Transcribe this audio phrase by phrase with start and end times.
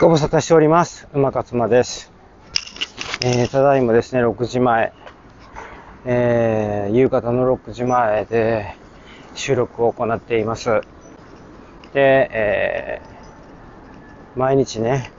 [0.00, 1.06] ご無沙汰しております。
[1.12, 2.10] 馬勝間です。
[3.20, 4.94] えー、ただいまですね、6時前。
[6.06, 8.76] えー、夕方の6時前で
[9.34, 10.80] 収録を行っています。
[11.92, 15.12] で、えー、毎日ね、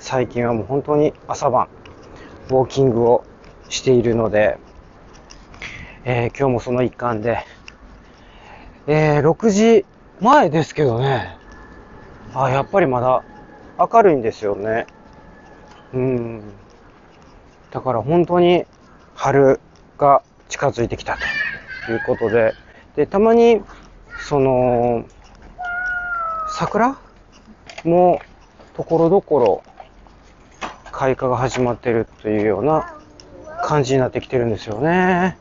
[0.00, 1.68] 最近はもう本当に朝晩、
[2.48, 3.24] ウォーキングを
[3.68, 4.58] しているので、
[6.04, 7.44] え、今日もその一環で、
[8.88, 9.86] え、6時
[10.20, 11.38] 前ですけどね、
[12.34, 13.22] あ、やっぱりまだ
[13.78, 14.86] 明るいんですよね。
[15.92, 16.42] うん。
[17.70, 18.64] だから本当に
[19.14, 19.60] 春
[19.98, 21.18] が近づいてきた
[21.86, 22.54] ということで、
[22.96, 23.60] で、たまに、
[24.18, 25.04] その、
[26.48, 26.98] 桜
[27.84, 28.20] も
[28.74, 29.62] ところどころ
[30.90, 32.96] 開花が始まってるというような
[33.62, 35.36] 感じになってきてるんですよね。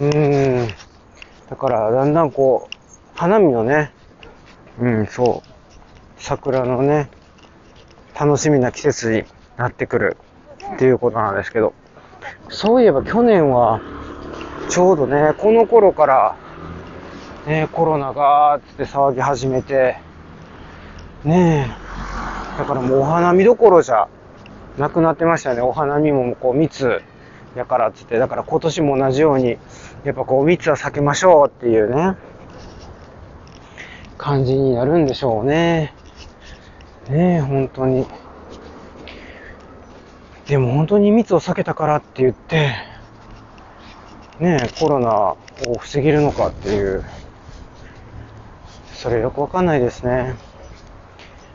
[0.00, 0.68] うん。
[1.48, 2.76] だからだんだんこう、
[3.14, 3.92] 花見のね、
[4.80, 5.48] うん、そう、
[6.18, 7.08] 桜のね、
[8.18, 9.24] 楽しみな季節に
[9.56, 10.16] なってくる
[10.74, 11.74] っていうことなんですけど、
[12.48, 13.80] そういえば去年は、
[14.68, 16.36] ちょうどね、この頃から、
[17.46, 19.96] ね、コロナがーって騒ぎ始めて、
[21.24, 21.68] ね
[22.56, 24.08] え、だからもうお花見どころじゃ
[24.78, 25.60] なくなってましたね。
[25.60, 27.02] お花見もこう密
[27.54, 29.58] やからっつって、だから今年も同じように、
[30.04, 32.16] やっぱこう密は避けましょうっていうね、
[34.18, 35.94] 感じになるんでしょうね。
[37.08, 38.06] ねえ、本当に。
[40.46, 42.74] でも本当に密を避けたからって言って、
[44.40, 45.38] ねえ、コロナを
[45.78, 47.04] 防げるのかっていう、
[48.94, 50.34] それよくわかんないですね。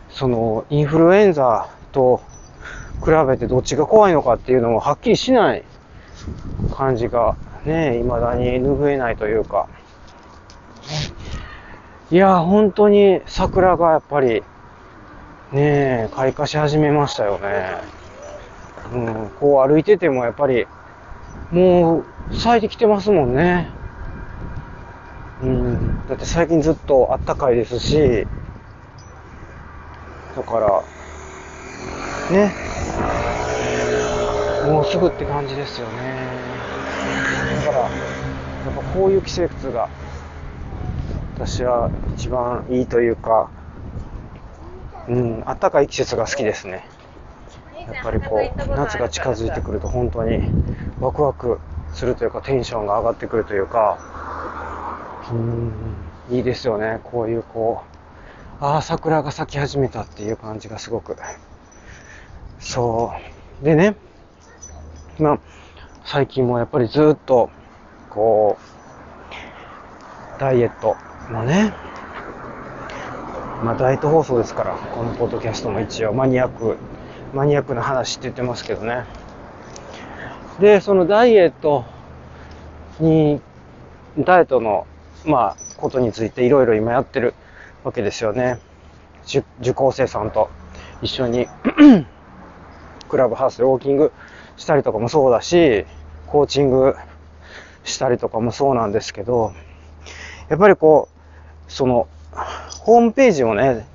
[0.10, 2.22] その、インフルエンザと
[3.04, 5.64] 比べてどっちが怖いのかっていうのもはっきりしない
[6.76, 9.68] 感じがね、未だに拭えないというか。
[12.12, 14.44] いや、本当に桜がやっぱり
[15.52, 17.82] ねえ、開花し始めましたよね。
[18.94, 20.68] うん、こう歩いててもやっぱり、
[21.52, 23.68] もう咲いてきてますもんね。
[25.42, 28.28] うん、だって最近ずっとあったかいですし、
[30.36, 30.84] だから、
[32.30, 32.54] ね、
[34.72, 36.28] もうすぐって感じですよね。
[37.66, 37.90] だから、やっ
[38.76, 39.90] ぱこういう季節が、
[41.34, 43.50] 私は一番いいというか、
[45.10, 46.86] うん、暖かい季節が好きですね。
[47.88, 50.40] やっぱりこう、夏が近づいてくると本当に
[51.02, 51.60] ワクワク
[51.94, 53.98] するというか、テンションが上がってくるというか、
[55.32, 55.74] うん、
[56.30, 57.00] いいですよね。
[57.04, 57.82] こういうこ
[58.62, 61.16] う、ああ、桜が咲き始めたっていう感じがすごく。
[62.60, 63.14] そ
[63.62, 63.66] う。
[63.66, 63.96] でね、
[65.18, 65.40] まあ、
[66.06, 67.50] 最近もやっぱりずっと、
[68.10, 68.58] こ
[70.38, 70.96] う、ダイエット
[71.32, 71.74] のね、
[73.64, 76.78] まあ、ダイエット放送ですから、このポッドキャストも一応マニアック、
[77.34, 79.04] マニアックな話って言ってますけどね。
[80.62, 81.84] で、そのダイエット
[83.02, 83.42] に、
[84.18, 84.88] ダイエットの、
[85.26, 87.34] まあ、ことについていろいろ今やってる
[87.84, 88.60] わけですよね。
[89.26, 90.50] 受受講生さんと
[91.02, 91.48] 一緒に
[93.10, 94.14] クラブハウスでウォーキング
[94.56, 95.86] したりとかもそうだし、
[96.28, 96.96] コーチング
[97.84, 99.52] したりとかもそうなんですけど、
[100.48, 101.10] やっぱりこ
[101.68, 102.08] う、その、
[102.70, 103.88] ホームページをね、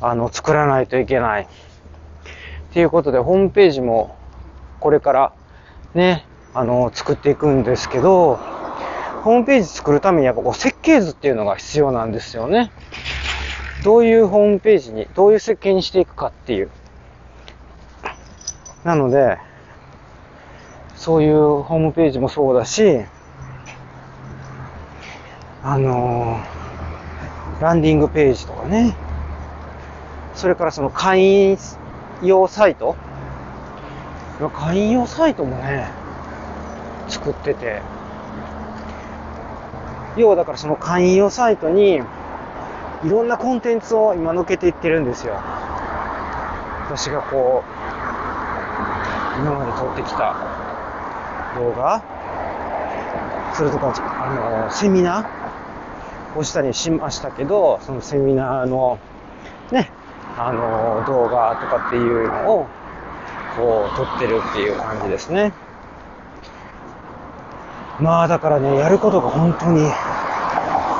[0.00, 1.42] あの、作らないといけない。
[1.44, 1.46] っ
[2.72, 4.16] ていうことで、ホームページも
[4.80, 5.32] これから
[5.94, 8.36] ね、あの、作っていくんですけど、
[9.22, 12.72] ホームページ作るためにやっぱこう設計図っていうのが必要なんですよね。
[13.84, 16.70] どういうホームページに、どういう設計にしていくかっていう。
[18.84, 19.38] なので、
[20.96, 23.00] そういうホームページもそうだし、
[25.62, 26.61] あのー、
[27.62, 28.96] ランディングページとかね。
[30.34, 31.58] それからその会員
[32.20, 32.96] 用サイト
[34.52, 35.88] 会員用サイトもね、
[37.06, 37.80] 作ってて。
[40.16, 42.00] 要はだからその会員用サイトに、
[43.04, 45.34] いろんなコンテンツを今のけていってるんですよ。
[46.86, 50.34] 私がこう、今まで撮ってきた
[51.54, 52.02] 動画
[53.54, 55.51] それとか、あの、セミナー
[56.36, 58.98] をしたりしましたけど、そのセミナーの、
[59.70, 59.90] ね、
[60.36, 62.66] あの、動画とかっていうのを、
[63.56, 65.52] こう、撮ってるっていう感じですね。
[68.00, 69.86] まあ、だからね、やることが本当に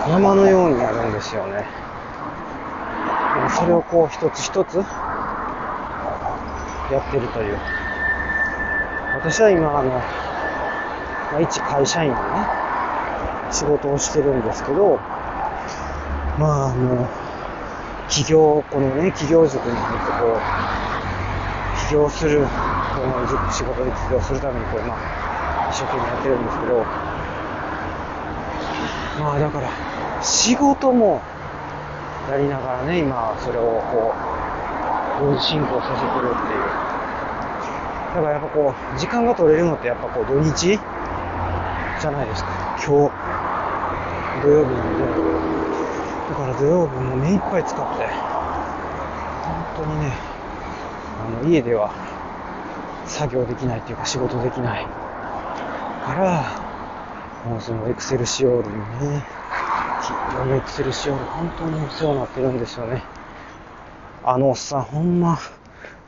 [0.09, 1.65] 山のようにあるんですよね。
[3.49, 4.77] それをこう、一つ一つ
[6.91, 7.59] やってるという。
[9.15, 12.21] 私は今、あの、まあ、一会社員でね、
[13.51, 15.01] 仕事をしてるんですけど、
[16.39, 17.09] まあ、あの、
[18.09, 20.41] 企業、このね、企業塾に入ってこう、
[21.89, 22.47] 起業する、こ
[23.07, 26.85] の仕事で起業するためにこう、まあ、一生懸命やってるんですけど、
[29.21, 29.69] まあだから、
[30.23, 31.21] 仕事も
[32.31, 33.63] やりながらね、今、それを
[33.93, 34.15] こ
[35.21, 36.63] う、同時進行させてるっていう。
[38.15, 40.81] だからやっぱこう、時間が取れるのってやっぱこう、土日？
[42.01, 42.51] じゃないですか。
[42.79, 43.13] 今日、
[44.43, 45.62] 土曜日なんで。
[46.33, 48.07] だから土曜日も目いっぱい使って、
[49.45, 50.17] 本当にね、
[51.21, 51.93] あの、家では
[53.05, 54.87] 作業できないっていうか仕事できない
[56.07, 56.43] から、
[57.51, 58.79] もうそのエクセルシオールに
[59.13, 59.27] ね、
[60.31, 63.03] あのエクセルシオール本当にお世話になってるんですよね。
[64.25, 65.39] あのおっさんほんま、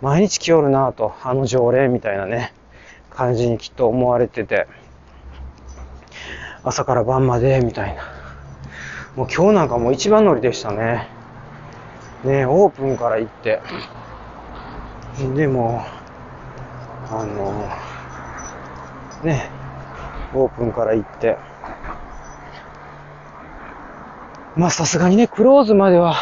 [0.01, 2.55] 毎日来よるなぁと、あの常連みたいなね、
[3.11, 4.69] 感じにきっと思われてて、
[6.63, 8.14] 朝から晩まで、みたいな。
[9.17, 11.09] もう今日なんかもう一番乗りでしたね。
[12.25, 13.61] ねオープンから行って。
[15.37, 15.85] でも、
[17.11, 17.69] あの、
[19.23, 19.51] ね、
[20.35, 21.37] オープンから行って。
[24.57, 26.17] まあさすがにね、クローズまでは、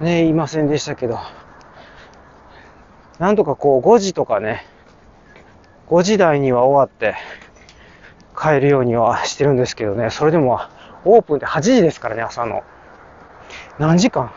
[0.00, 1.18] ね、いませんでしたけど、
[3.18, 4.64] なんとかこう5時とかね、
[5.88, 7.16] 5時台には終わって、
[8.40, 10.60] 帰るようにはしてるんですけどね、それでも
[11.04, 12.62] オープンって8時ですからね、朝の。
[13.78, 14.30] 何時間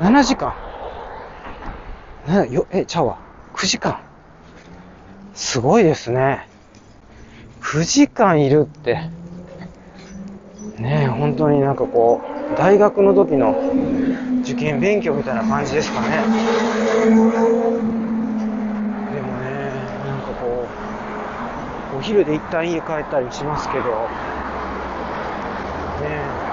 [0.00, 0.54] ?7 時間
[2.26, 3.18] な、よ、え、ちゃうわ。
[3.54, 3.98] 9時間。
[5.34, 6.48] すごいですね。
[7.60, 9.10] 9時間いるって。
[10.78, 13.54] ねえ、本当になんかこう、大学の時の
[14.42, 16.08] 受験勉強みたいな感じですかね。
[16.08, 17.24] でも
[19.38, 20.66] ね、なんかこ
[21.94, 24.08] う、お昼で一旦家帰ったりしますけど、
[26.04, 26.44] ね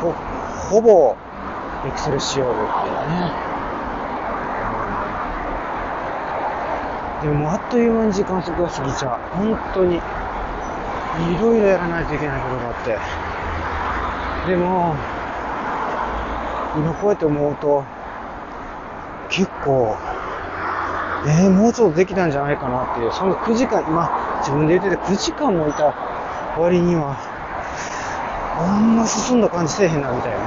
[0.00, 0.12] ほ、
[0.70, 1.16] ほぼ、
[1.86, 2.64] エクセルしようっていう
[3.08, 3.50] ね。
[7.22, 9.36] でもあっという間に時間速が過ぎちゃう。
[9.36, 9.96] 本当に。
[9.96, 10.00] い
[11.38, 14.50] ろいろやらないといけないことがあって。
[14.50, 14.96] でも、
[16.76, 17.84] 今こうやって思うと、
[19.28, 19.96] 結構、
[21.26, 24.08] えー、もうちょっとできたんじゃないかなっていう、その9時間、今、
[24.40, 25.94] 自分で言ってて9時間もいた
[26.56, 27.16] 割には、
[28.60, 30.38] あんま進んだ感じせえへんな、みたいな。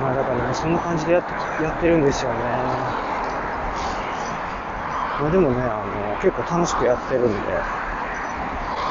[0.00, 2.38] まあだからね、そんな感じでやってやってるんですよね。
[5.20, 7.38] まあでもね、あの、結構楽しくやってるんで、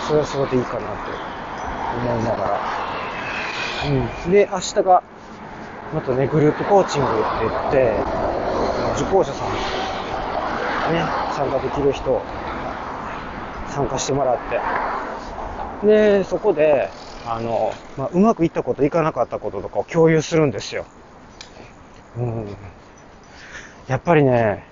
[0.08, 0.94] それはそれでいいかなと
[1.98, 2.60] 思いながら。
[3.88, 4.32] うん。
[4.32, 5.02] で、明日が、
[5.96, 7.98] またね、グループコーチングって言って、
[9.02, 9.50] 受講者さん、
[10.94, 11.02] ね、
[11.34, 12.22] 参加できる人、
[13.70, 14.60] 参加してもらって、
[15.84, 16.90] で、そこで、
[17.26, 20.86] あの、まあ、うまくいったこと、いかなかったこととかを共有するんですよ。
[22.18, 22.48] うん。
[23.88, 24.66] やっぱりね、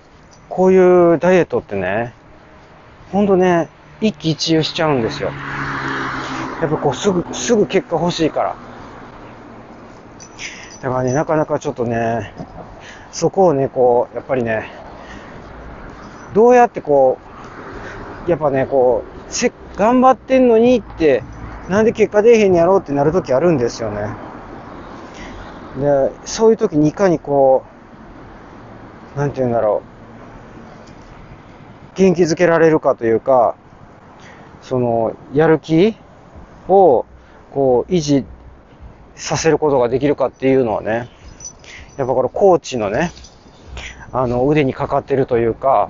[0.50, 2.14] こういうダイエットってね、
[3.12, 3.70] ほんとね、
[4.02, 5.32] 一喜一憂しちゃうんですよ。
[6.62, 8.56] やっぱこうすぐ、すぐ結果欲しいから。
[10.82, 12.34] だからね、なかなかちょっとね、
[13.12, 14.72] そこをね、こう、やっぱりね、
[16.34, 17.18] どうやってこ
[18.28, 21.24] う、やっぱね、こう、せ、頑張ってんのにって、
[21.70, 24.16] なんで結果出えへんやろうってなるときあるんですよね。
[25.80, 27.64] で、そういう時にいかにこ
[29.16, 29.82] う、なんて言うんだろ
[31.96, 33.56] う、元気づけられるかというか、
[34.62, 35.96] その、やる気
[36.68, 37.06] を、
[37.52, 38.26] こう、維持
[39.16, 41.10] させることができるかっていうのはね、
[41.98, 43.12] やっぱこのコーチのね、
[44.12, 45.90] あの、腕にかかってるというか、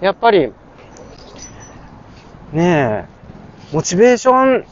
[0.00, 0.52] やっぱり、
[2.52, 3.04] ねえ、
[3.72, 4.64] モチベーショ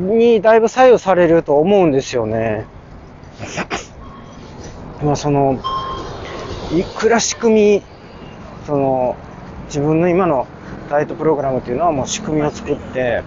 [0.00, 2.66] ンにだいぶ左右されると思うんですよね。
[5.04, 5.58] まあその、
[6.74, 7.82] いくら仕組み
[8.66, 9.16] その、
[9.66, 10.46] 自分の今の
[10.88, 13.22] ダイエットプログラムっていうのはもう仕組みを作って、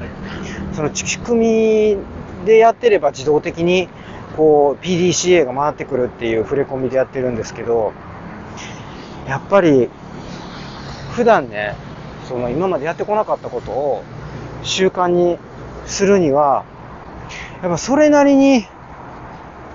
[0.73, 1.97] その仕組み
[2.45, 3.89] でやってれば自動的に
[4.37, 7.93] こう PDCA が回ってくるっていう触れ込みでやってるんですけど、
[9.27, 9.89] やっぱり
[11.11, 11.75] 普段ね、
[12.27, 14.03] その今までやってこなかったことを
[14.63, 15.37] 習慣に
[15.85, 16.65] するには、
[17.61, 18.65] やっぱそれなりに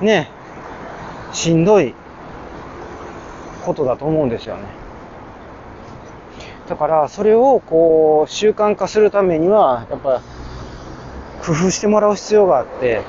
[0.00, 0.30] ね、
[1.32, 1.94] しんどい
[3.64, 4.62] ことだと思うんですよね。
[6.68, 10.22] だから、それをこう、習慣化するためには、やっぱ、
[11.44, 13.02] 工夫してもらう必要があって、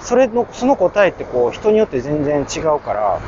[0.00, 3.20] それの、その答えってこう、人によって全然違うから、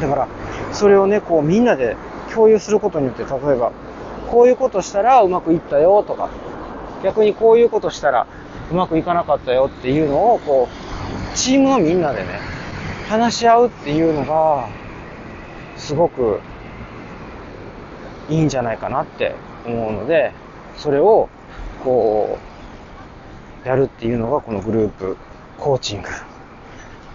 [0.00, 0.28] だから、
[0.72, 1.96] それをね、こう、みんなで
[2.34, 3.72] 共有することによって、例えば、
[4.30, 6.30] こういうことしたらうまくいったよとか、
[7.02, 8.26] 逆にこういうことしたら
[8.70, 12.40] うまくいかなかったよっていうのを、こう、チームのみんなでね、
[13.08, 14.68] 話し合うっていうのが、
[15.76, 16.40] すごく
[18.28, 19.34] いいんじゃないかなって
[19.66, 20.32] 思うので、
[20.76, 21.28] それを、
[21.84, 22.38] こ
[23.64, 25.16] う、やるっていうのがこのグループ
[25.58, 26.08] コーチング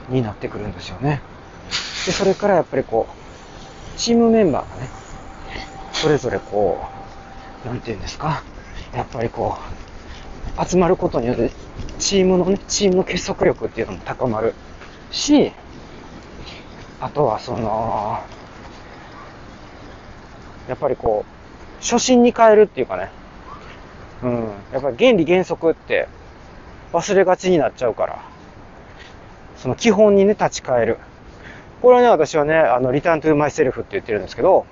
[0.09, 1.21] になってくるんですよね。
[2.05, 4.89] で、それからやっぱりこう、チームメンバーがね、
[6.01, 6.79] それぞれこ
[7.65, 8.43] う、なんて言うんですか、
[8.93, 9.57] やっぱりこ
[10.57, 11.51] う、集まることによって、
[11.97, 14.53] チームのね、チームの結束力っていうのも高まる
[15.11, 15.51] し、
[17.01, 18.19] あとはその、
[20.67, 23.09] やっぱりこう、初心に変えるっていうかね、
[24.21, 26.07] うん、やっぱり原理原則って
[26.93, 28.23] 忘れがちになっちゃうから、
[29.57, 30.99] その基本にね、立ち返る。
[31.81, 34.65] これはね、私はね、あの、リターントゥーマイセルフって言ってるんですけど、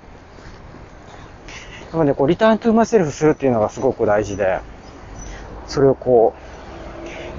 [1.96, 4.60] ぱね、こう、リターントゥーマイセルフするっていうのがすごく大事で、
[5.66, 6.34] それをこ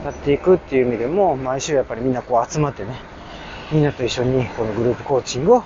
[0.01, 2.95] う、やっていくっていう意味でも、毎週やっぱりみんなこう集まってね、
[3.71, 5.63] みんなと一緒にこのグループコーチングを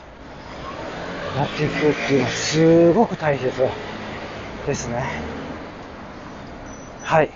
[1.38, 3.52] やっていくっていうのはすごく大切
[4.66, 5.04] ですね。
[7.04, 7.30] はい。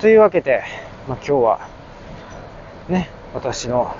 [0.00, 0.62] というわけで、
[1.08, 1.68] まあ、今日は、
[2.88, 3.94] ね、私の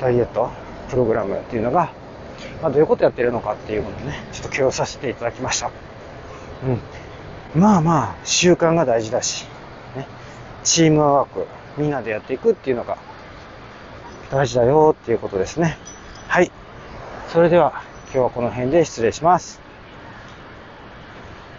[0.00, 0.50] ダイエット
[0.90, 1.92] プログラムっていうのが、
[2.62, 5.70] まあ、どういうことやってるのかっていうものをね、ちょっと共有させていただきました。
[7.54, 7.60] うん。
[7.60, 9.46] まあまあ、習慣が大事だし、
[9.96, 10.06] ね、
[10.62, 12.98] チームワーク、みんなでやっていくっていうのが
[14.30, 15.76] 大事だよっていうことですね。
[16.28, 16.52] はい。
[17.28, 19.61] それでは今日はこの辺で失礼します。